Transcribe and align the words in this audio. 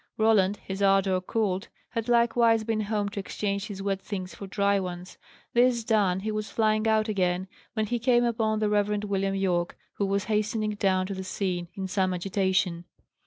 Roland, 0.17 0.57
his 0.57 0.81
ardour 0.81 1.21
cooled, 1.21 1.67
had 1.89 2.09
likewise 2.09 2.63
been 2.63 2.81
home 2.81 3.07
to 3.09 3.19
exchange 3.19 3.67
his 3.67 3.83
wet 3.83 4.01
things 4.01 4.33
for 4.33 4.47
dry 4.47 4.79
ones. 4.79 5.19
This 5.53 5.83
done, 5.83 6.21
he 6.21 6.31
was 6.31 6.49
flying 6.49 6.87
out 6.87 7.07
again, 7.07 7.47
when 7.73 7.85
he 7.85 7.99
came 7.99 8.23
upon 8.23 8.57
the 8.57 8.67
Reverend 8.67 9.03
William 9.03 9.35
Yorke, 9.35 9.77
who 9.93 10.07
was 10.07 10.23
hastening 10.23 10.71
down 10.71 11.05
to 11.05 11.13
the 11.13 11.23
scene, 11.23 11.67
in 11.75 11.87
some 11.87 12.15
agitation. 12.15 12.85